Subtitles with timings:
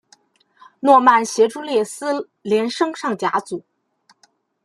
[0.79, 3.63] 诺曼协助列斯联升上甲组。